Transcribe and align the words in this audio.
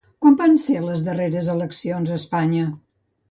Quan 0.25 0.35
van 0.37 0.55
ser 0.63 0.77
les 0.85 1.03
darreres 1.09 1.51
eleccions 1.55 2.13
a 2.13 2.17
Espanya? 2.21 2.65